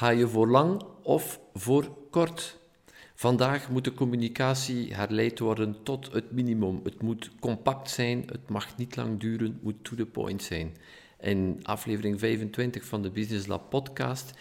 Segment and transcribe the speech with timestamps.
[0.00, 2.58] Ga je voor lang of voor kort?
[3.14, 6.80] Vandaag moet de communicatie herleid worden tot het minimum.
[6.84, 10.76] Het moet compact zijn, het mag niet lang duren, het moet to the point zijn.
[11.18, 14.32] In aflevering 25 van de Business Lab podcast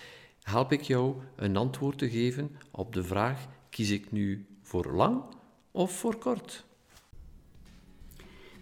[0.41, 5.23] help ik jou een antwoord te geven op de vraag: kies ik nu voor lang
[5.71, 6.65] of voor kort?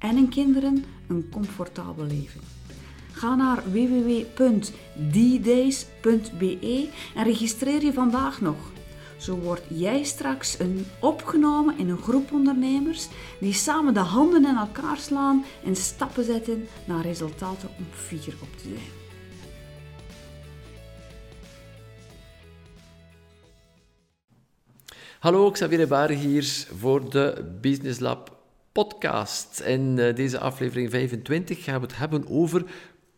[0.00, 2.40] en hun kinderen een comfortabel leven.
[3.12, 4.88] Ga naar www.ddays.be
[7.14, 8.56] en registreer je vandaag nog.
[9.18, 13.08] Zo word jij straks een opgenomen in een groep ondernemers
[13.40, 18.56] die samen de handen in elkaar slaan en stappen zetten naar resultaten om fier op
[18.56, 18.98] te zijn.
[25.18, 28.39] Hallo, Xavier Baar hier voor de Business Lab
[28.84, 29.60] podcast.
[29.60, 32.64] In eh, deze aflevering 25 gaan we het hebben over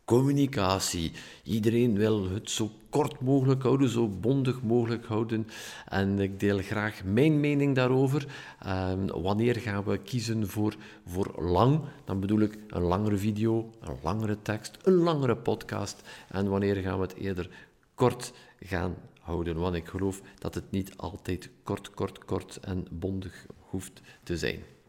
[0.05, 1.13] communicatie.
[1.43, 5.47] Iedereen wil het zo kort mogelijk houden, zo bondig mogelijk houden.
[5.89, 8.27] En ik deel graag mijn mening daarover.
[8.61, 11.81] Ehm, wanneer gaan we kiezen voor, voor lang?
[12.05, 16.03] Dan bedoel ik een langere video, een langere tekst, een langere podcast.
[16.29, 17.49] En wanneer gaan we het eerder
[17.95, 19.59] kort gaan houden?
[19.59, 24.82] Want ik geloof dat het niet altijd kort, kort, kort en bondig hoeft te zijn.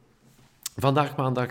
[0.76, 1.50] Vandaag maandag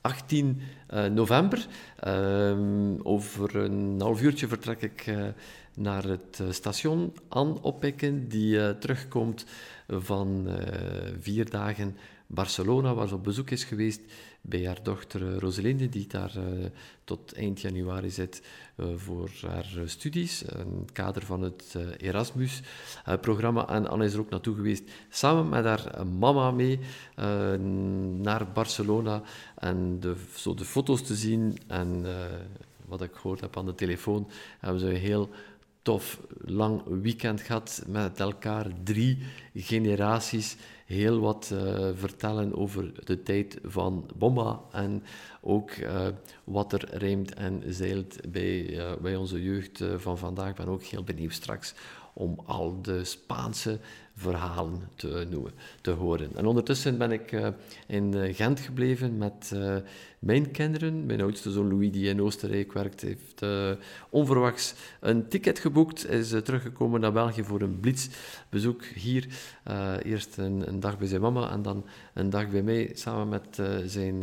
[0.00, 1.66] 18 uh, eh, november.
[2.06, 2.56] Uh,
[3.02, 5.26] over een half uurtje vertrek ik uh,
[5.74, 9.46] naar het eh, station Anne Oppikken, die terugkomt
[9.88, 10.48] van
[11.20, 11.96] vier dagen
[12.26, 14.00] Barcelona, waar ze op bezoek is geweest
[14.40, 16.64] bij haar dochter eh, Roselinde, die daar uh,
[17.04, 18.42] tot eind januari zit
[18.76, 23.68] uh, voor haar studies, in het kader van het Erasmus-programma.
[23.68, 26.78] en Anne is er ook naartoe geweest, samen met haar mama mee,
[28.20, 29.22] naar Barcelona.
[29.54, 32.04] En de, zo de foto's te zien en
[32.86, 35.30] wat ik gehoord heb aan de telefoon, hebben ze een heel
[35.82, 39.18] tof lang weekend gehad met elkaar, drie
[39.54, 45.02] generaties heel wat uh, vertellen over de tijd van Bomba en
[45.40, 46.06] ook uh,
[46.44, 50.48] wat er rijmt en zeilt bij, uh, bij onze jeugd van vandaag.
[50.48, 51.74] Ik ben ook heel benieuwd straks
[52.12, 53.78] om al de Spaanse
[54.16, 55.26] verhalen te,
[55.80, 56.30] te horen.
[56.34, 57.48] En ondertussen ben ik uh,
[57.86, 59.76] in eh, Gent gebleven met uh,
[60.18, 61.06] mijn kinderen.
[61.06, 63.42] Mijn oudste zoon Louis, die in Oostenrijk werkt, heeft
[64.10, 69.26] onverwachts een ticket geboekt, is teruggekomen naar België voor een blitzbezoek hier.
[70.02, 73.62] eerst een, een, dag bij zijn mama en dan een dag bij mij, samen met
[73.90, 74.22] zijn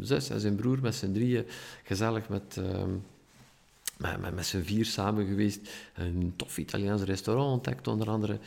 [0.00, 1.44] zus en zijn broer, met z'n drieën,
[1.82, 2.90] gezellig met ehm,
[3.96, 5.70] met, met, met z'n vier samen geweest.
[5.94, 8.38] Een tof Italiaans restaurant ontdekt, onder andere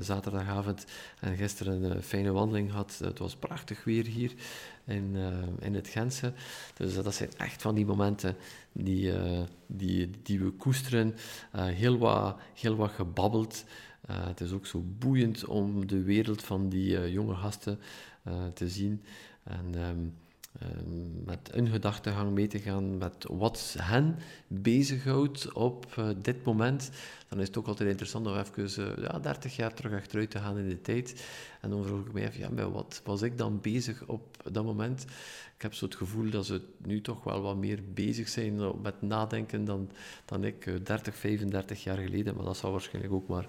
[0.00, 0.84] zaterdagavond.
[1.20, 2.98] En gisteren een fijne wandeling gehad.
[3.04, 4.32] Het was prachtig weer hier
[4.84, 5.26] in, uh,
[5.60, 6.32] in het Gentse.
[6.74, 8.36] Dus dat zijn echt van die momenten
[8.72, 11.14] die, uh, die, die we koesteren.
[11.52, 13.64] heel, wat, heel wat gebabbeld.
[14.06, 17.78] het is ook zo boeiend om de wereld van die jonge gasten
[18.54, 19.02] te zien.
[19.44, 19.74] En...
[19.74, 20.14] Um,
[20.60, 26.90] Ehm, met een gedachtegang mee te gaan met wat hen bezighoudt op uh, dit moment,
[27.28, 30.38] dan is het ook altijd interessant om even uh, ja, 30 jaar terug achteruit te
[30.38, 31.26] gaan in de tijd.
[31.60, 34.64] En dan vroeg ik me even, ja, met wat was ik dan bezig op dat
[34.64, 35.02] moment?
[35.56, 39.02] Ik heb zo het gevoel dat ze nu toch wel wat meer bezig zijn met
[39.02, 39.90] nadenken dan,
[40.24, 42.34] dan ik 30, eh, 35 jaar geleden.
[42.34, 43.48] Maar dat zal waarschijnlijk ook maar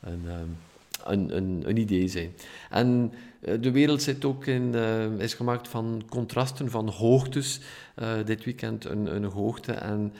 [0.00, 0.26] een...
[0.26, 0.56] Um,
[1.04, 2.32] een, een, een, idee zijn.
[2.70, 7.60] En eh, de wereld zit ook in, uh, is gemaakt van contrasten, van hoogtes.
[8.02, 10.12] Uh, dit weekend een, een hoogte en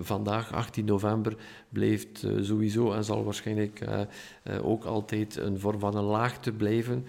[0.00, 1.36] vandaag, 18 november,
[1.68, 3.84] blijft sowieso en zal waarschijnlijk
[4.62, 7.04] ook altijd een vorm van een laagte blijven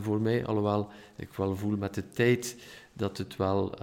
[0.00, 0.46] voor mij.
[0.46, 2.56] Alhoewel ik wel voel met de tijd
[2.92, 3.74] dat het wel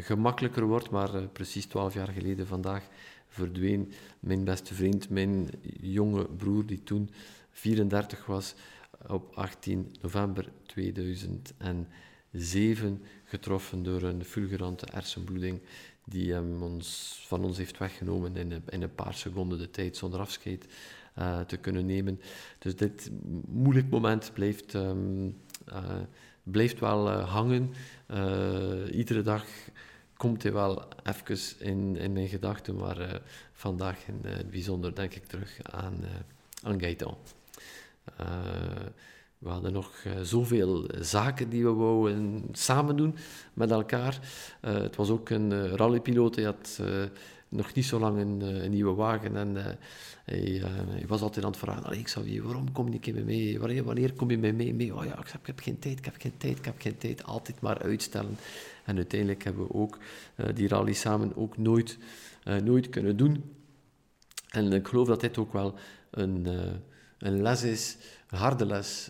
[0.00, 2.88] gemakkelijker wordt, maar precies 12 jaar geleden vandaag
[3.28, 7.10] verdween mijn beste vriend, mijn jonge broer, die toen
[7.50, 8.54] 34 was
[9.06, 15.60] op 18 november 2007 getroffen door een fulgurante hersenbloeding
[16.04, 20.20] die hem ons, van ons heeft weggenomen in in een paar seconden de tijd zonder
[20.20, 20.66] afscheid
[21.18, 22.20] uh, te kunnen nemen.
[22.58, 23.10] Dus dit
[23.46, 24.92] moeilijk moment blijft, uh,
[26.44, 27.74] blijft wel uh, hangen.
[28.90, 29.44] iedere dag
[30.16, 33.20] komt hij wel even in, in mijn gedachten, maar
[33.52, 35.94] vandaag in het bijzonder denk ik terug aan,
[36.62, 37.16] aan Gaëtan.
[39.38, 43.16] We hadden nog zoveel zaken die we wouden samen doen
[43.54, 44.18] met elkaar.
[44.60, 46.34] Het was ook een rallypiloot.
[46.34, 46.80] Hij had
[47.54, 49.36] nog niet zo lang een, een nieuwe wagen.
[49.36, 49.56] En
[50.24, 53.58] hij, hij, was altijd aan het vragen: zou je, waarom kom je niet mee?
[53.58, 54.74] Wanneer, wanneer kom je mee?
[54.74, 54.94] mee?
[54.94, 57.24] Oh ja, ik heb, geen tijd, ik heb geen tijd, ik heb geen tijd.
[57.24, 58.36] Altijd maar uitstellen.
[58.84, 59.98] En uiteindelijk hebben we ook
[60.54, 61.98] die rally samen ook nooit,
[62.64, 63.44] nooit kunnen doen.
[64.48, 65.74] En ik geloof dat dit ook wel
[66.10, 66.48] een,
[67.18, 67.96] een les is
[68.26, 69.08] harde les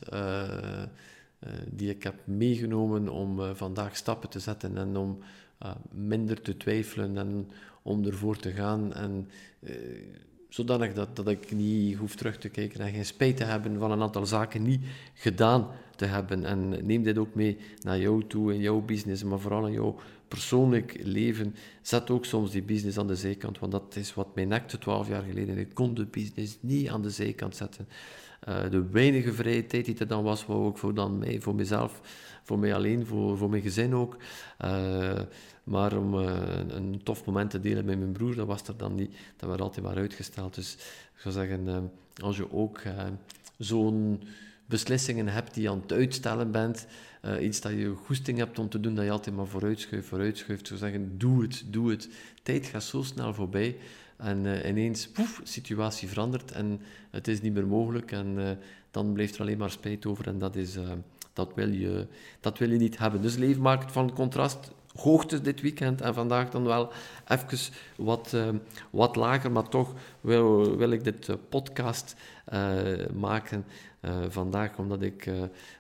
[1.69, 5.19] die ik heb meegenomen om vandaag stappen te zetten en om
[5.91, 7.51] minder te twijfelen en
[7.85, 8.93] om ervoor te gaan.
[8.95, 9.29] En
[10.49, 13.91] zodanig dat, dat ik niet hoef terug te kijken en geen spijt te hebben van
[13.91, 14.85] een aantal zaken niet
[15.15, 16.45] gedaan te hebben.
[16.45, 19.97] En neem dit ook mee naar jou toe in jouw business, maar vooral in jouw
[20.29, 21.55] persoonlijk leven.
[21.83, 25.09] Zet ook soms die business aan de zijkant, want dat is wat mij nekte twaalf
[25.09, 25.59] jaar geleden.
[25.59, 27.89] Ik kon de business niet aan de zijkant zetten.
[28.49, 31.55] Uh, de weinige vrije tijd die er dan was, wou ik voor, dan mij, voor
[31.55, 32.01] mezelf,
[32.43, 34.17] voor mij alleen, voor, voor mijn gezin ook.
[34.65, 35.21] Uh,
[35.65, 36.33] maar om uh,
[36.69, 39.17] een tof moment te delen met mijn broer, dat was er dan niet.
[39.37, 40.55] Dat werd altijd maar uitgesteld.
[40.55, 40.75] Dus
[41.15, 41.91] ik zou zeggen,
[42.23, 42.83] als je ook
[43.59, 44.23] zo'n
[44.67, 46.87] beslissingen hebt die je aan het uitstellen bent,
[47.41, 50.67] iets dat je goesting hebt om te doen, dat je altijd maar vooruitschuift, vooruitschuift.
[50.67, 52.09] zou zeggen, doe het, doe het.
[52.43, 53.77] Tijd gaat zo snel voorbij.
[54.17, 56.81] En uh, ineens, poef, situatie verandert en
[57.11, 58.13] het is niet meer mogelijk.
[58.13, 58.51] En uh,
[58.91, 60.83] dan blijft er alleen maar spijt over en dat, is, uh,
[61.33, 62.07] dat, wil, je,
[62.41, 63.23] dat wil je niet hebben.
[63.23, 66.93] Dus leven van contrast hoogte dit weekend en vandaag dan wel
[67.29, 68.37] even wat,
[68.91, 72.17] wat lager, maar toch wil, wil ik dit podcast
[73.13, 73.65] maken
[74.29, 75.31] vandaag, omdat ik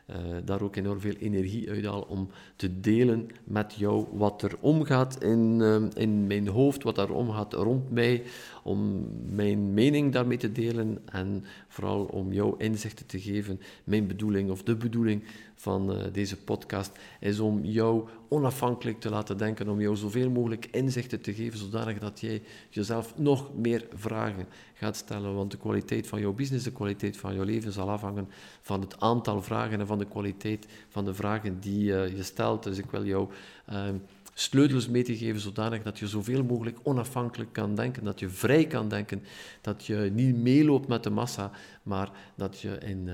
[0.06, 5.22] uh, daar ook enorm veel energie uithaal om te delen met jou wat er omgaat
[5.22, 5.62] in,
[5.94, 8.22] in mijn hoofd, wat er omgaat rond mij,
[8.62, 13.60] om mijn mening daarmee te delen en vooral om jou inzichten te geven.
[13.84, 15.24] Mijn bedoeling of de bedoeling
[15.54, 21.20] van deze podcast is om jou onafhankelijk te laten denken, om jou zoveel mogelijk inzichten
[21.20, 25.34] te geven, zodanig dat jij jezelf nog meer vragen gaat stellen.
[25.34, 28.28] Want de kwaliteit van jouw business, de kwaliteit van jouw leven zal afhangen
[28.60, 32.62] van het aantal vragen en van de kwaliteit van de vragen die uh, je stelt.
[32.62, 33.28] Dus ik wil jou
[33.70, 33.88] uh,
[34.34, 38.66] sleutels mee te geven, zodanig dat je zoveel mogelijk onafhankelijk kan denken, dat je vrij
[38.66, 39.22] kan denken,
[39.60, 41.50] dat je niet meeloopt met de massa,
[41.82, 43.08] maar dat je in...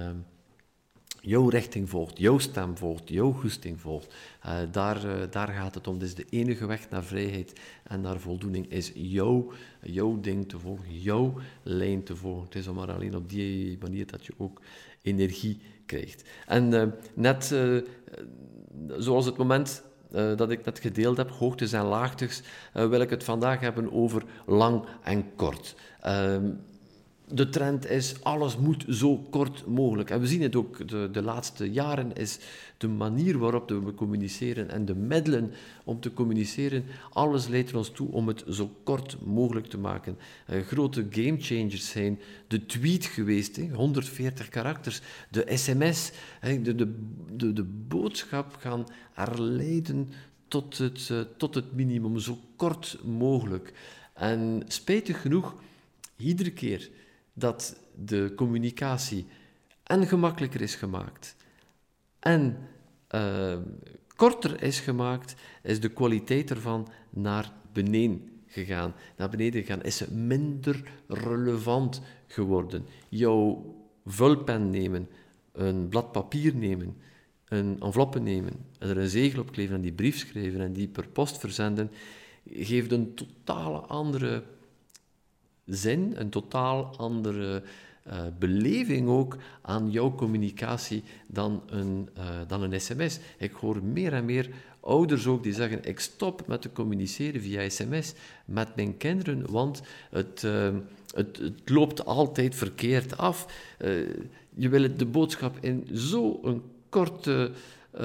[1.23, 4.15] Uh, jouw richting volgt, jouw stem volgt, jouw goesting volgt.
[4.47, 5.99] Uh, daar, uh, daar gaat het om.
[5.99, 9.53] Dit is de enige weg naar vrijheid en naar voldoening is jouw,
[9.83, 12.45] jouw ding te volgen, jouw lijn te volgen.
[12.45, 14.61] Het is maar alleen op die manier dat je ook
[15.03, 16.29] energie krijgt.
[16.47, 16.83] En uh,
[17.15, 17.55] net
[18.99, 19.83] zoals het moment
[20.37, 22.43] dat ik net gedeeld heb, hoogtes en laagtes,
[22.73, 25.75] wil ik het vandaag hebben over lang en kort.
[26.01, 26.51] Ehm,
[27.33, 30.11] de trend is, alles moet zo kort mogelijk.
[30.11, 32.39] En we zien het ook de, de laatste jaren, is
[32.77, 35.53] de manier waarop we communiceren en de middelen
[35.85, 40.19] om te communiceren, alles leidt ons toe om het zo kort mogelijk te maken.
[40.51, 45.01] Uh, grote gamechangers zijn de tweet geweest, hè, 140 karakters,
[45.31, 50.11] de sms, hè, de, de, de, boodschap gaan herleiden
[50.49, 53.73] tot het, uh, tot het minimum, zo kort mogelijk.
[54.15, 55.55] En spijtig genoeg,
[56.17, 56.91] iedere keer
[57.33, 59.27] dat de communicatie
[59.83, 61.37] en gemakkelijker is gemaakt
[62.21, 62.57] en
[63.15, 63.57] uh,
[64.17, 68.95] korter is gemaakt, is de kwaliteit ervan naar beneden gegaan.
[69.17, 72.87] Naar beneden gegaan is het minder relevant geworden.
[73.09, 73.75] Jouw
[74.07, 75.09] vulpen nemen,
[75.53, 76.97] een blad papier nemen,
[77.45, 81.09] een enveloppe nemen, er een zegel op kleven en die brief schrijven en die per
[81.09, 81.91] post verzenden,
[82.47, 84.43] geeft een totale andere
[85.71, 87.63] zin, een totaal andere
[88.07, 93.19] uh, beleving ook aan jouw communicatie dan een, uh, dan een sms.
[93.39, 94.51] Ik hoor meer en meer
[94.81, 99.83] ouders ook die zeggen, ik stop met te communiceren via sms met mijn kinderen, want
[100.11, 100.69] het, uh,
[101.15, 103.47] het, het, loopt altijd verkeerd af.
[104.55, 107.51] je wil de boodschap in zo'n korte
[108.01, 108.03] uh,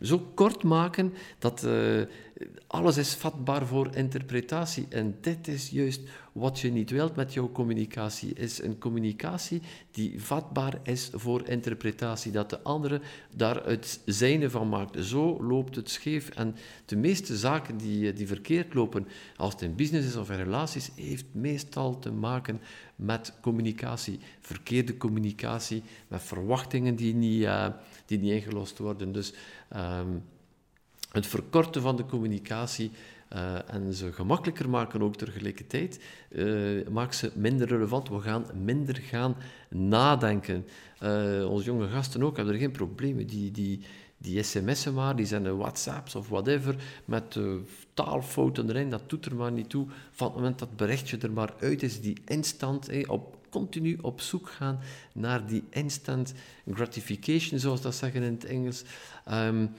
[0.00, 2.02] zo kort maken dat uh,
[2.66, 4.86] alles is vatbaar voor interpretatie.
[4.88, 6.00] En dit is juist
[6.32, 12.32] wat je niet wilt met jouw communicatie is een communicatie die vatbaar is voor interpretatie,
[12.32, 13.00] dat de andere
[13.36, 15.04] daar het zijne van maakt.
[15.04, 16.28] Zo loopt het scheef.
[16.28, 16.54] En
[16.84, 19.06] de meeste zaken die, die verkeerd lopen,
[19.36, 22.60] als het in business is of in relaties, heeft meestal te maken
[22.96, 24.20] met communicatie.
[24.40, 27.66] Verkeerde communicatie, met verwachtingen die niet, uh,
[28.06, 29.12] die niet ingelost worden.
[29.12, 29.32] Dus
[29.76, 30.24] um,
[31.10, 32.90] het verkorten van de communicatie
[33.34, 38.08] uh, en ze gemakkelijker maken ook tegelijkertijd, uh, maakt ze minder relevant.
[38.08, 39.36] We gaan minder gaan
[39.68, 40.66] nadenken.
[41.02, 43.26] Uh, onze jonge gasten ook hebben er geen problemen.
[43.26, 43.80] Die, die,
[44.18, 47.38] die sms'en maar, die zijn whatsapps of whatever, met
[47.94, 49.86] taalfouten erin, dat doet er maar niet toe.
[50.10, 54.48] Van het moment dat berichtje er maar uit is, die instant, op, continu op zoek
[54.48, 54.78] gaan
[55.12, 56.34] naar die instant
[56.72, 58.82] gratification, zoals dat zeggen in het Engels,
[59.30, 59.70] um,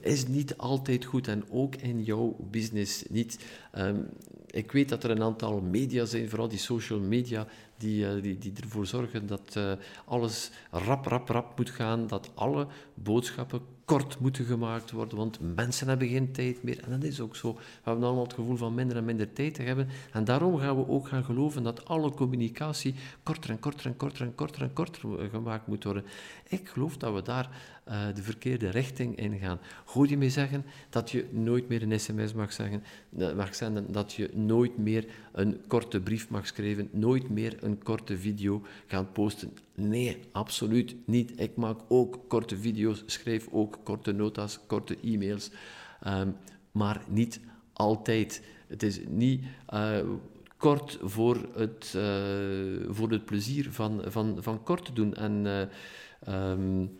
[0.00, 3.38] is niet altijd goed en ook in jouw business niet.
[3.78, 4.08] Um,
[4.50, 8.38] ik weet dat er een aantal media zijn, vooral die social media, die, uh, die,
[8.38, 9.72] die ervoor zorgen dat uh,
[10.04, 15.88] alles rap, rap, rap moet gaan, dat alle boodschappen kort moeten gemaakt worden, want mensen
[15.88, 16.82] hebben geen tijd meer.
[16.84, 17.52] En dat is ook zo.
[17.52, 19.88] We hebben allemaal het gevoel van minder en minder tijd te hebben.
[20.12, 24.22] En daarom gaan we ook gaan geloven dat alle communicatie korter en korter en korter
[24.26, 25.00] en korter en korter
[25.30, 26.04] gemaakt moet worden.
[26.48, 27.48] Ik geloof dat we daar
[27.88, 29.58] uh, de verkeerde richting in gaan.
[29.84, 32.82] Goed je mee zeggen dat je nooit meer een sms mag, zeggen,
[33.18, 37.82] eh, mag zenden, dat je nooit meer een korte brief mag schrijven, nooit meer een
[37.82, 39.52] korte video gaan posten.
[39.74, 41.40] Nee, absoluut niet.
[41.40, 45.50] Ik maak ook korte video's, schrijf ook korte notas, korte e-mails,
[46.06, 46.36] um,
[46.72, 47.40] maar niet
[47.72, 48.42] altijd.
[48.66, 49.98] Het is niet uh,
[50.56, 51.90] kort voor het,
[52.88, 55.14] voor het plezier van, van, van kort te doen.
[55.14, 55.68] En
[56.28, 56.98] um,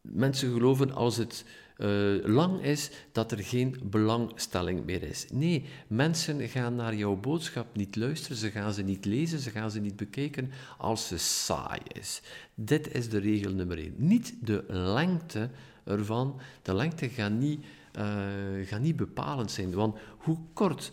[0.00, 1.44] mensen geloven als het
[1.78, 5.26] uh, lang is, dat er geen belangstelling meer is.
[5.32, 9.70] Nee, mensen gaan naar jouw boodschap niet luisteren, ze gaan ze niet lezen, ze gaan
[9.70, 12.22] ze niet bekijken als ze saai is.
[12.54, 13.94] Dit is de regel nummer één.
[13.96, 15.50] Niet de lengte
[15.84, 16.40] ervan.
[16.62, 17.64] De lengte gaat niet,
[17.98, 20.92] uh, gaat niet bepalend zijn, want hoe kort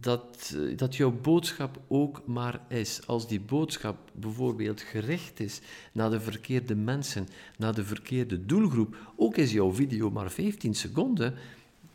[0.00, 3.06] dat, eh, dat jouw boodschap ook maar is.
[3.06, 5.60] Als die boodschap bijvoorbeeld gericht is
[5.92, 7.26] naar de verkeerde mensen,
[7.58, 11.34] naar de verkeerde doelgroep, ook is jouw video maar 15 seconden,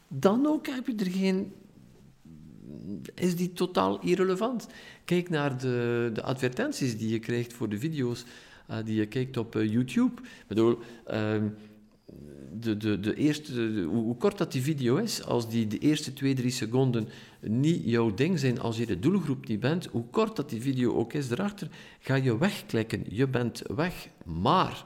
[0.07, 1.53] dan ook heb je er geen.
[3.15, 4.67] is die totaal irrelevant.
[5.05, 8.25] Kijk naar de, de advertenties die je krijgt voor de video's
[8.71, 10.21] uh, die je kijkt op uh, YouTube.
[10.21, 10.79] Ik bedoel.
[11.11, 11.35] Uh,
[12.59, 16.33] de, de, de eerste, hoe, kort dat die video is, als die de eerste twee,
[16.33, 17.07] drie seconden
[17.41, 20.95] niet jouw ding zijn, als je de doelgroep niet bent, hoe kort dat die video
[20.95, 21.67] ook is erachter,
[21.99, 23.03] ga je wegklikken.
[23.09, 24.09] Je bent weg.
[24.25, 24.85] Maar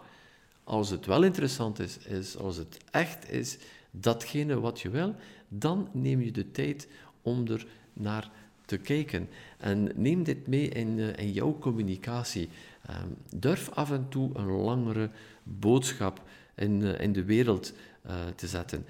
[0.63, 3.57] als het wel interessant is, is als het echt is,
[3.91, 5.15] datgene wat je wil,
[5.47, 6.87] dan neem je de tijd
[7.21, 8.31] om er naar
[8.65, 9.29] te kijken.
[9.57, 12.49] En neem dit mee in, eh, in jouw communicatie.
[12.89, 15.09] Um, durf af en toe een langere
[15.43, 16.21] boodschap
[16.59, 17.73] in, uh, in de wereld
[18.05, 18.85] uh, te zetten.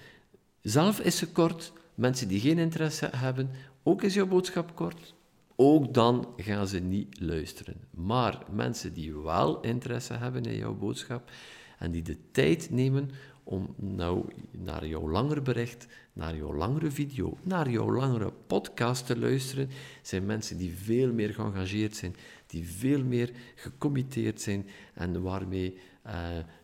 [0.62, 1.74] Zelf is ze kort.
[1.96, 3.50] Mensen die geen interesse hebben,
[3.84, 5.14] ook is jouw boodschap kort.
[5.56, 7.76] Ook dan gaan ze niet luisteren.
[7.90, 11.32] Maar mensen die wel interesse hebben in jouw boodschap
[11.80, 13.10] en die de tijd nemen
[13.44, 19.20] om nou naar jouw langere bericht, naar jouw langere video, naar jouw langere podcast te
[19.20, 19.70] luisteren,
[20.02, 22.16] zijn mensen die veel meer geëngageerd zijn,
[22.48, 26.14] die veel meer gecommitteerd zijn en waarmee uh,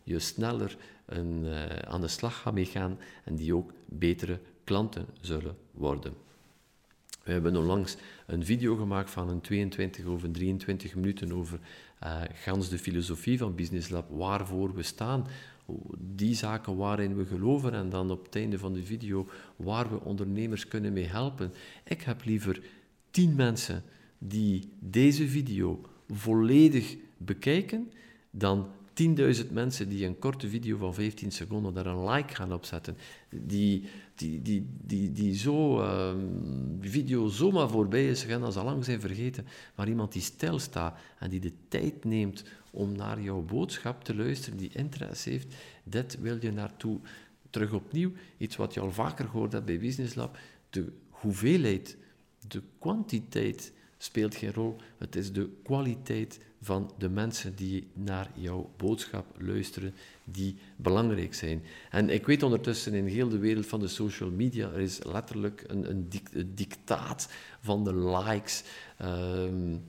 [0.03, 0.77] je sneller
[1.13, 6.13] uh, aan de slag gaat mee gaan en die ook betere klanten zullen worden.
[7.24, 11.59] We hebben onlangs een video gemaakt van een 22 of een 23 minuten over
[12.03, 15.27] uh, gans de filosofie van Business Lab, waarvoor we staan,
[15.97, 20.01] die zaken waarin we geloven en dan op het einde van de video waar we
[20.01, 21.53] ondernemers kunnen mee helpen.
[21.83, 22.62] Ik heb liever
[23.12, 23.83] 10 mensen
[24.17, 27.91] die deze video volledig bekijken
[28.29, 28.67] dan
[29.03, 32.97] 10.000 mensen die een korte video van 15 seconden daar een like gaan opzetten,
[33.29, 33.83] die,
[34.15, 36.13] die, die, die, die zo, uh,
[36.79, 41.29] video zomaar voorbij is gegaan, als al lang zijn vergeten, maar iemand die stilstaat en
[41.29, 46.37] die de tijd neemt om naar jouw boodschap te luisteren, die interesse heeft, dit wil
[46.41, 46.99] je naartoe.
[47.49, 50.37] Terug opnieuw, iets wat je al vaker gehoord hebt bij Business Lab,
[50.69, 51.97] de hoeveelheid,
[52.47, 54.75] de kwantiteit speelt geen rol.
[54.97, 59.93] Het is de kwaliteit van de mensen die naar jouw boodschap luisteren,
[60.24, 61.63] die belangrijk zijn.
[61.89, 65.63] En ik weet ondertussen in heel de wereld van de social media, er is letterlijk
[65.67, 66.10] een, een,
[66.55, 67.29] dictaat
[67.60, 68.63] van de likes.
[69.01, 69.84] Um,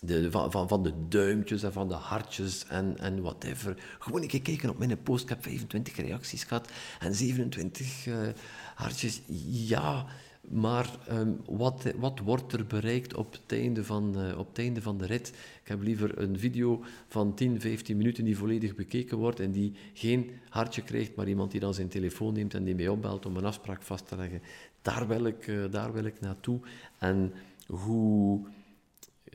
[0.00, 3.76] de, van, van, van, de duimpjes en van de hartjes en, en whatever.
[3.98, 5.22] Gewoon een keer kijken op mijn post.
[5.22, 6.70] Ik heb 25 reacties gehad
[7.00, 8.34] en 27 uh, eh,
[8.74, 9.20] hartjes.
[9.46, 10.06] Ja,
[10.48, 15.06] Maar ehm, wat, wat wordt er bereikt op het, einde van, uh, op van de
[15.06, 15.28] rit?
[15.62, 19.72] Ik heb liever een video van 10, 15 minuten die volledig bekeken wordt en die
[19.92, 23.36] geen hartje krijgt, maar iemand die dan zijn telefoon neemt en die mij opbelt om
[23.36, 24.42] een afspraak vast te leggen.
[24.82, 26.60] Daar wil ik, uh, daar wil ik naartoe.
[26.98, 27.32] En
[27.66, 28.40] hoe,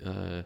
[0.04, 0.40] uh,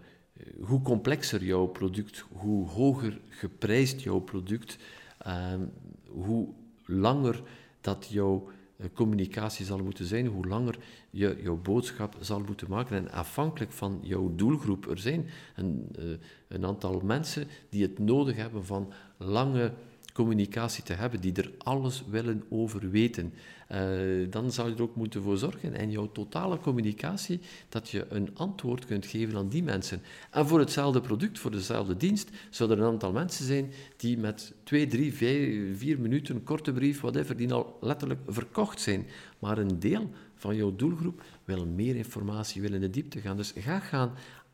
[0.61, 4.77] hoe complexer jouw product, hoe hoger geprijsd jouw product,
[5.17, 5.65] ehm,
[6.07, 6.47] hoe
[6.85, 7.43] langer
[7.81, 8.53] dat jouw eh,
[8.93, 10.77] communicatie zal moeten zijn, hoe langer
[11.09, 12.97] je jouw boodschap zal moeten maken.
[12.97, 18.35] En afhankelijk van jouw doelgroep, er zijn een, uh, een aantal mensen die het nodig
[18.35, 19.73] hebben van lange
[20.13, 23.33] communicatie te hebben, die er alles willen over weten,
[23.71, 27.39] uh, dan zou je er ook moeten voor zorgen in jouw totale communicatie
[27.69, 30.01] dat je een antwoord kunt geven aan die mensen.
[30.31, 34.53] En voor hetzelfde product, voor dezelfde dienst, zullen er een aantal mensen zijn die met
[34.63, 39.05] twee, drie, vier, vier minuten, korte brief, whatever, die al letterlijk verkocht zijn.
[39.39, 43.37] Maar een deel van jouw doelgroep wil meer informatie, wil in de diepte gaan.
[43.37, 44.11] Dus ga gaan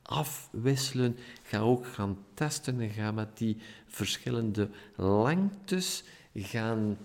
[0.08, 1.18] afwisselen.
[1.44, 6.98] Ga ook gaan testen en ga met die verschillende lengtes gaan,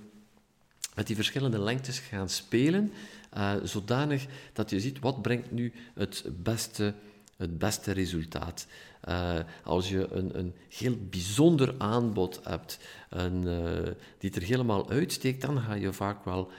[0.94, 2.92] met die verschillende lengtes gaan spelen,
[3.36, 6.94] uh, zodanig dat je ziet wat brengt nu het beste,
[7.36, 8.66] het beste resultaat.
[9.08, 12.78] Uh, als je een, een heel bijzonder aanbod hebt,
[13.08, 16.50] een, uh, die er helemaal uitsteekt, dan ga je vaak wel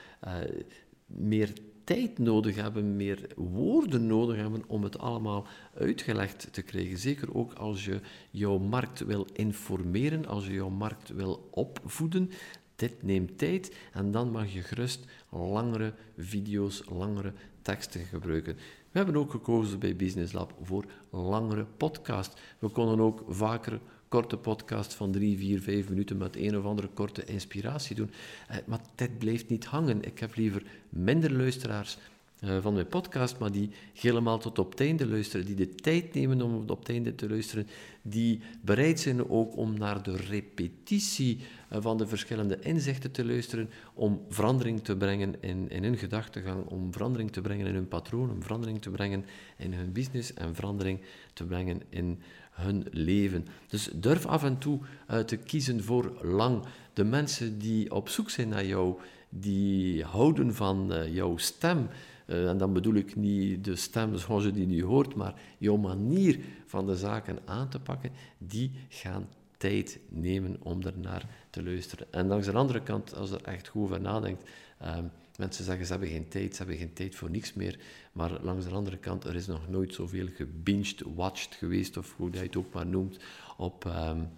[1.06, 1.52] meer
[1.84, 6.98] tijd nodig hebben, meer woorden nodig hebben om het allemaal uitgelegd te krijgen.
[6.98, 8.00] Zeker ook als je
[8.30, 12.30] jouw markt wil informeren, als je jouw markt wil opvoeden.
[12.76, 18.54] Dit neemt tijd en dan mag je gerust langere video's, langere teksten gebruiken.
[18.90, 22.40] We hebben ook gekozen bij Business Lab voor langere podcasts.
[22.58, 26.88] We konden ook vaker korte podcast van drie, vier, vijf minuten met een of andere
[26.88, 28.10] korte inspiratie doen.
[28.48, 30.02] Eh, maar dit blijft niet hangen.
[30.02, 31.98] Ik heb liever minder luisteraars
[32.40, 36.14] uh, van mijn podcast, maar die helemaal tot op het einde luisteren, die de tijd
[36.14, 37.66] nemen om op het einde te luisteren,
[38.02, 41.38] die bereid zijn ook om naar de repetitie
[41.72, 46.66] uh, van de verschillende inzichten te luisteren, om verandering te brengen in, in hun gedachtegang,
[46.66, 49.24] om verandering te brengen in hun patroon, om verandering te brengen
[49.56, 51.00] in hun business en verandering
[51.32, 52.18] te brengen in
[52.50, 53.46] hun leven.
[53.68, 56.64] Dus durf af en toe uh, te kiezen voor lang.
[56.92, 61.88] De mensen die op zoek zijn naar jou, die houden van jouw stem.
[62.26, 65.76] Uh, en dan bedoel ik niet de stem zoals je die nu hoort, maar jouw
[65.76, 72.06] manier van de zaken aan te pakken, die gaan tijd nemen om ernaar te luisteren.
[72.10, 74.50] En langs de andere kant, als je er echt goed over nadenkt,
[74.84, 77.78] um, Mensen zeggen ze hebben geen tijd, ze hebben geen tijd voor niks meer.
[78.12, 82.32] Maar langs de andere kant, er is nog nooit zoveel gebinged, watched geweest, of hoe
[82.32, 83.18] je het ook maar noemt,
[83.56, 84.28] op, um,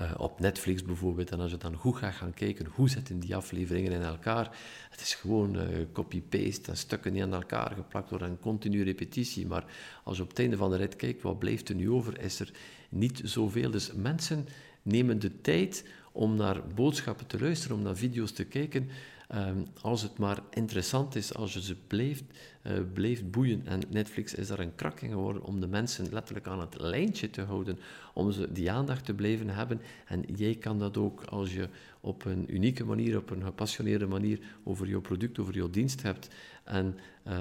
[0.00, 1.30] uh, op Netflix bijvoorbeeld.
[1.30, 4.58] En als je dan goed gaat gaan kijken, hoe zitten die afleveringen in elkaar?
[4.90, 9.46] Het is gewoon uh, copy-paste en stukken die aan elkaar geplakt worden en continu repetitie.
[9.46, 9.64] Maar
[10.04, 12.20] als je op het einde van de rit kijkt, wat blijft er nu over?
[12.20, 12.52] Is er
[12.88, 13.70] niet zoveel.
[13.70, 14.46] Dus mensen
[14.82, 18.88] nemen de tijd om naar boodschappen te luisteren, om naar video's te kijken,
[19.34, 22.24] Um, als het maar interessant is, als je ze blijft,
[22.62, 23.66] uh, blijft boeien.
[23.66, 27.30] En Netflix is daar een krak in geworden om de mensen letterlijk aan het lijntje
[27.30, 27.78] te houden,
[28.14, 29.80] om ze die aandacht te blijven hebben.
[30.06, 31.68] En jij kan dat ook als je
[32.00, 36.28] op een unieke manier, op een gepassioneerde manier over jouw product, over jouw dienst hebt.
[36.64, 37.34] En uh,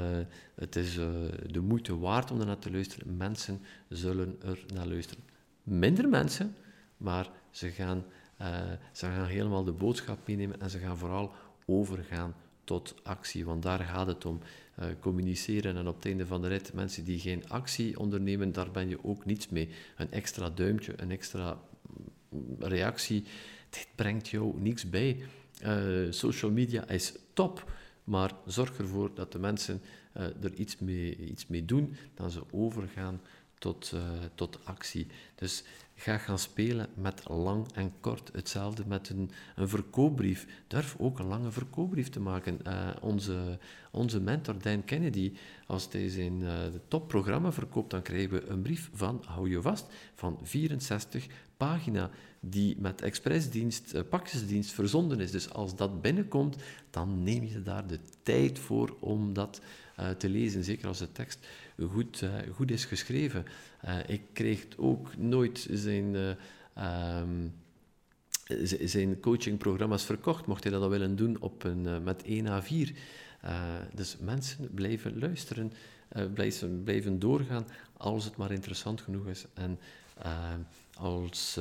[0.56, 1.08] het is uh,
[1.52, 3.18] de moeite waard om naar te luisteren.
[3.18, 5.24] Mensen zullen er naar luisteren.
[5.64, 6.56] Minder mensen,
[6.98, 8.04] maar ze gaan,
[8.92, 11.32] ze gaan helemaal de boodschap meenemen en ze gaan vooral
[11.66, 13.46] overgaan tot actie.
[13.46, 14.40] Want daar gaat het om.
[14.80, 18.72] Uh, communiceren en op het einde van de rit, mensen die geen actie ondernemen, daar
[18.72, 19.70] ben je ook niets mee.
[19.98, 21.60] Een extra duimpje, een extra
[22.30, 23.24] mm, reactie,
[23.70, 25.24] dit brengt jou niets bij.
[25.64, 27.72] Uh, social media is top,
[28.04, 29.82] maar zorg ervoor dat de mensen
[30.18, 33.22] uh, er iets mee, iets mee doen, dat ze overgaan
[33.62, 33.94] tot,
[34.36, 35.08] tot actie.
[35.36, 35.64] Dus
[36.02, 38.30] Ga gaan spelen met lang en kort.
[38.34, 40.48] Hetzelfde met een, een verkoopbrief.
[40.68, 42.60] Durf ook een lange verkoopbrief te maken.
[42.68, 43.60] Uh, onze,
[43.92, 45.34] onze mentor Dan Kennedy,
[45.68, 46.52] als hij zijn uh,
[46.88, 51.26] topprogramma verkoopt, dan krijgen we een brief van, hou je vast, van 64
[51.58, 55.32] pagina, die met expressdienst, uh, pakjesdienst verzonden is.
[55.32, 56.56] Dus als dat binnenkomt,
[56.90, 59.62] dan neem je daar de tijd voor om dat
[60.18, 60.64] te lezen.
[60.64, 61.48] Zeker als de tekst
[61.80, 63.46] goed, goed is geschreven.
[63.86, 67.54] Uh, ik kreeg ook nooit zijn, uh, um,
[68.84, 72.96] zijn coachingprogramma's verkocht, mocht hij dat willen doen op een, uh, met 1 A4.
[73.94, 75.72] dus mensen blijven luisteren,
[76.34, 77.66] blijven, blijven doorgaan
[77.98, 79.46] als het maar interessant genoeg is.
[79.54, 79.80] En
[80.94, 81.60] als,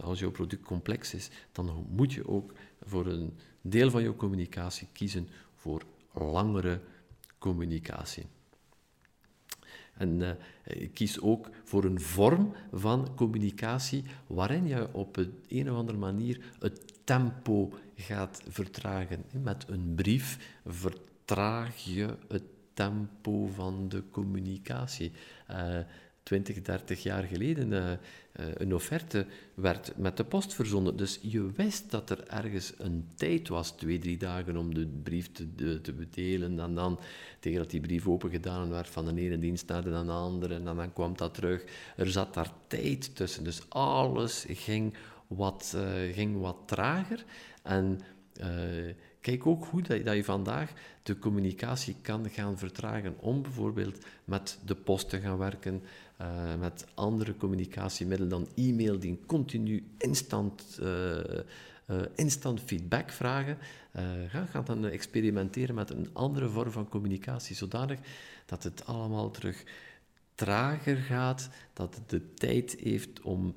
[0.00, 2.52] als jouw product complex is, dan moet je ook
[2.82, 6.80] voor een deel van jouw communicatie kiezen voor langere
[7.38, 8.26] communicatie.
[9.98, 15.76] En ik kies ook voor een vorm van communicatie waarin je op een, een of
[15.76, 19.24] andere manier het tempo gaat vertragen.
[19.42, 22.42] Met een brief vertraag je het
[22.74, 25.12] tempo van de communicatie.
[25.50, 25.78] Uh,
[26.28, 27.90] 20, 30 jaar geleden uh,
[28.54, 30.96] een offerte werd met de post verzonden.
[30.96, 35.32] Dus je wist dat er ergens een tijd was, twee, drie dagen, om de brief
[35.32, 36.60] te, de, te bedelen.
[36.60, 36.98] En dan,
[37.40, 40.92] tegen dat die brief opengedaan werd, van de ene dienst naar de andere, en dan
[40.92, 41.64] kwam dat terug.
[41.96, 43.44] Er zat daar tijd tussen.
[43.44, 44.94] Dus alles ging
[45.26, 47.24] wat, uh, ging wat trager.
[47.62, 48.00] En...
[49.20, 54.58] Kijk ook hoe dat, dat je vandaag de communicatie kan gaan vertragen om bijvoorbeeld met
[54.64, 55.82] de post te gaan werken,
[56.20, 63.58] uh, met andere communicatiemiddelen dan e-mail die continu instant, uh, uh, instant feedback vragen.
[64.28, 67.98] ga, dan experimenteren met een andere vorm van communicatie, zodanig
[68.46, 69.64] dat het allemaal terug
[70.34, 73.54] trager gaat, dat het de tijd heeft om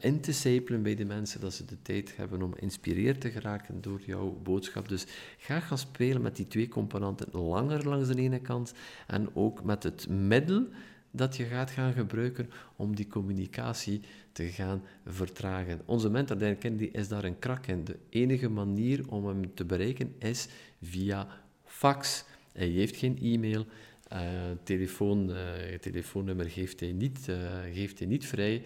[0.00, 3.80] in te sijpelen bij de mensen, dat ze de tijd hebben om geïnspireerd te geraken
[3.80, 4.88] door jouw boodschap.
[4.88, 5.06] Dus
[5.38, 8.72] ga gaan spelen met die twee componenten, langer langs de ene kant
[9.06, 10.66] en ook met het middel
[11.16, 14.00] dat je gaat gaan gebruiken om die communicatie
[14.32, 15.80] te gaan vertragen.
[15.84, 17.84] Onze mentor, Dan Kennedy, is daar een krak in.
[17.84, 20.48] De enige manier om hem te bereiken is
[20.82, 21.26] via
[21.64, 22.24] fax.
[22.52, 23.66] Hij heeft geen e-mail,
[24.12, 24.18] uh,
[24.62, 25.36] telefoon, uh,
[25.80, 27.36] telefoonnummer geeft hij niet, uh,
[27.72, 28.62] geeft hij niet vrij.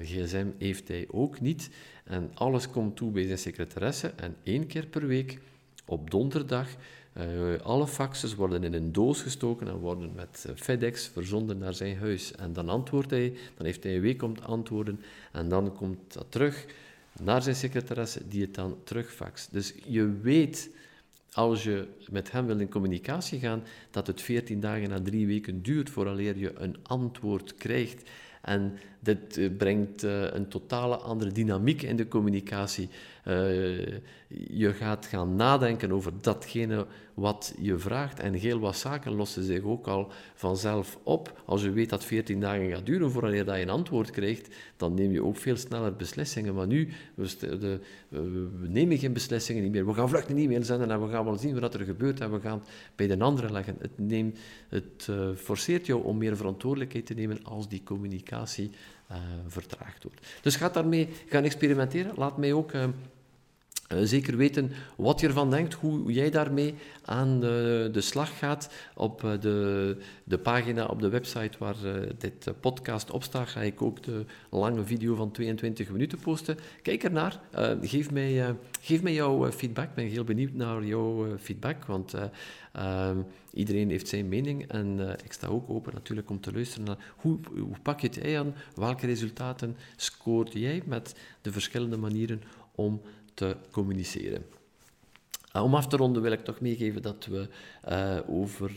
[0.00, 1.70] gsm heeft hij ook niet.
[2.04, 4.08] En alles komt toe bij zijn secretaresse.
[4.08, 5.40] En één keer per week,
[5.86, 6.68] op donderdag,
[7.62, 12.32] alle faxes worden in een doos gestoken en worden met FedEx verzonden naar zijn huis.
[12.32, 15.00] En dan antwoordt hij, dan heeft hij een week om te antwoorden.
[15.32, 16.66] En dan komt dat terug
[17.20, 19.52] naar zijn secretaresse, die het dan terugfaxt.
[19.52, 20.70] Dus je weet
[21.32, 25.62] als je met hem wil in communicatie gaan, dat het 14 dagen na drie weken
[25.62, 28.10] duurt vooraleer je een antwoord krijgt.
[28.42, 32.88] En dit eh, brengt een totale andere dynamiek in de communicatie.
[33.28, 33.86] Uh,
[34.28, 38.20] je gaat gaan nadenken over datgene wat je vraagt.
[38.20, 41.42] En heel wat zaken lossen zich ook al vanzelf op.
[41.44, 45.12] Als je weet dat 14 dagen gaat duren voordat je een antwoord krijgt, dan neem
[45.12, 46.54] je ook veel sneller beslissingen.
[46.54, 49.86] Maar nu, we, de, we nemen geen beslissingen niet meer.
[49.86, 52.32] We gaan vlug een e-mail zenden en we gaan wel zien wat er gebeurt en
[52.32, 53.76] we gaan het bij de andere leggen.
[53.78, 58.70] Het, neemt, het uh, forceert jou om meer verantwoordelijkheid te nemen als die communicatie
[59.46, 60.26] vertraagd wordt.
[60.42, 62.12] Dus ga daarmee gaan experimenteren.
[62.16, 62.84] Laat mij ook uh,
[64.02, 68.72] zeker weten wat je ervan denkt, hoe jij daarmee aan de, de slag gaat.
[68.94, 71.76] Op de, de pagina op de website waar
[72.18, 76.56] dit podcast op staat, ga ik ook de lange video van 22 minuten posten.
[76.82, 77.40] Kijk ernaar,
[77.82, 79.88] geef, mij, geef mij jouw feedback.
[79.88, 82.14] Ik ben heel benieuwd naar jouw feedback, want
[82.76, 83.10] uh,
[83.52, 87.38] iedereen heeft zijn mening en ik sta ook open natuurlijk om te luisteren naar hoe,
[87.52, 92.42] hoe pak je het aan, welke resultaten scoort jij met de verschillende manieren
[92.74, 93.00] om
[93.34, 94.44] te communiceren.
[95.56, 97.48] Uh, om af te ronden wil ik toch meegeven dat we
[97.88, 98.70] uh, over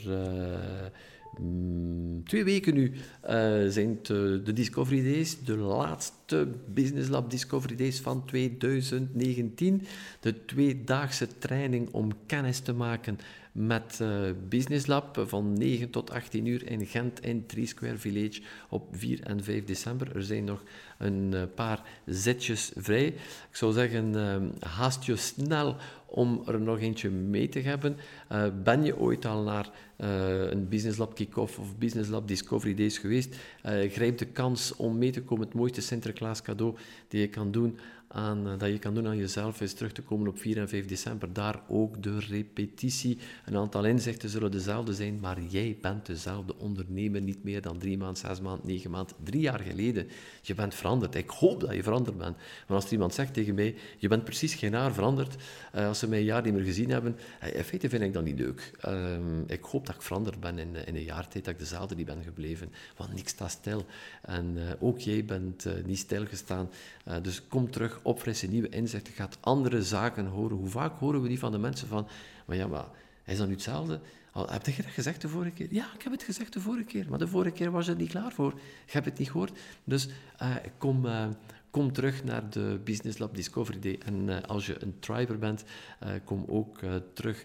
[1.39, 2.91] Mm, twee weken nu
[3.29, 9.81] uh, zijn de Discovery Days, de laatste Business Lab Discovery Days van 2019.
[10.19, 13.19] De tweedaagse training om kennis te maken
[13.57, 18.41] met uh, Business Lab van 9 tot 18 uur in Gent in 3 Square Village
[18.69, 20.15] op 4 en 5 december.
[20.15, 20.63] Er zijn nog
[20.97, 23.05] een uh, paar zetjes vrij.
[23.07, 23.15] Ik
[23.51, 24.13] zou zeggen,
[24.59, 27.97] haast je snel om er nog eentje mee te hebben.
[28.63, 33.35] Ben je ooit al naar een Business Lab Kick-Off of Business Lab Discovery Days geweest?
[33.89, 35.45] Grijp de kans om mee te komen.
[35.45, 36.75] Het mooiste Sinterklaas cadeau
[37.07, 40.27] die je kan doen aan, dat je kan doen aan jezelf is terug te komen
[40.27, 41.33] op 4 en 5 december.
[41.33, 43.17] Daar ook de repetitie.
[43.45, 47.97] Een aantal inzichten zullen dezelfde zijn, maar jij bent dezelfde ondernemer niet meer dan drie
[47.97, 50.07] maanden, zes maanden, negen maanden, drie jaar geleden.
[50.41, 51.15] Je bent veranderd.
[51.15, 52.37] Ik hoop dat je veranderd bent.
[52.67, 55.35] Maar als iemand zegt tegen mij, je bent precies geen jaar veranderd,
[55.75, 58.13] uh, als ze mij een jaar niet meer gezien hebben, uh, in feite vind ik
[58.13, 58.71] dat niet leuk.
[58.87, 59.17] Uh,
[59.47, 62.05] ik hoop dat ik veranderd ben in, in een jaar tijd, dat ik dezelfde niet
[62.05, 62.71] ben gebleven.
[62.97, 63.85] Want niks staat stil.
[64.21, 66.69] En eh, ook jij bent eh, niet stilgestaan.
[67.21, 70.57] dus kom terug opfrissen, nieuwe inzichten, gaat andere zaken horen.
[70.57, 72.07] Hoe vaak horen we die van de mensen van,
[72.45, 72.85] maar ja, maar
[73.25, 73.99] is dat nu hetzelfde?
[74.45, 75.67] Heb je dat gezegd de vorige keer?
[75.71, 77.97] Ja, ik heb het gezegd de vorige keer, maar de vorige keer was je er
[77.97, 78.53] niet klaar voor.
[78.85, 79.59] Ik heb het niet gehoord.
[79.83, 80.07] Dus
[80.41, 81.27] uh, kom, uh,
[81.71, 83.99] kom terug naar de Business Lab Discovery Day.
[84.05, 85.63] En uh, als je een triber bent,
[86.23, 86.79] kom ook
[87.13, 87.43] terug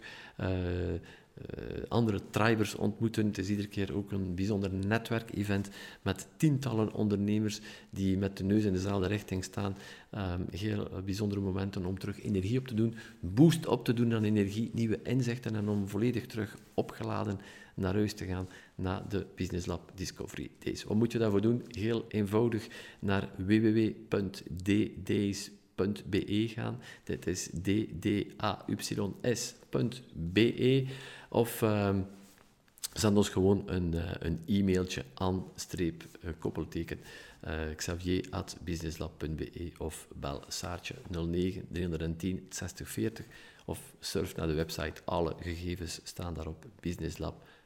[1.88, 3.26] andere tribers ontmoeten.
[3.26, 5.68] Het is iedere keer ook een bijzonder netwerkevent
[6.02, 9.76] met tientallen ondernemers die met de neus in dezelfde richting staan.
[10.14, 14.24] Um, heel bijzondere momenten om terug energie op te doen, boost op te doen aan
[14.24, 17.40] energie, nieuwe inzichten en om volledig terug opgeladen
[17.74, 20.84] naar huis te gaan na de Business Lab Discovery Days.
[20.84, 21.62] Wat moet je daarvoor doen?
[21.68, 24.02] Heel eenvoudig naar www.ddays.be
[26.48, 26.78] gaan.
[27.04, 28.30] Dit is dday's.be
[31.32, 31.96] of uh,
[32.92, 37.00] zend ons gewoon een, uh, een e-mailtje aan streep uh, koppelteken
[37.44, 43.26] uh, xavier.businesslab.be of bel Saartje 09 310 60 40
[43.64, 45.02] of surf naar de website.
[45.04, 47.61] Alle gegevens staan daarop, businesslab.be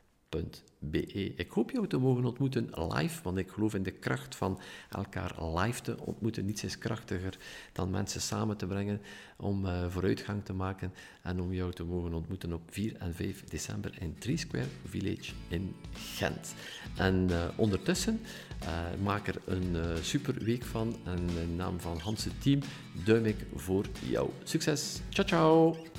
[1.37, 4.61] Ik hoop jou te mogen ontmoeten live, want ik geloof in de kracht van
[4.91, 6.45] elkaar live te ontmoeten.
[6.45, 7.39] Niets is krachtiger
[7.73, 9.01] dan mensen samen te brengen
[9.37, 13.45] om uh, vooruitgang te maken en om jou te mogen ontmoeten op 4 en 5
[13.45, 16.55] december in Tree Square Village in Gent.
[16.97, 18.21] En uh, ondertussen
[18.63, 18.69] uh,
[19.03, 22.61] maak er een super week van en in naam van Hanse team
[23.05, 24.31] duim ik voor jou.
[24.43, 25.01] Succes!
[25.09, 25.96] Ciao, ciao!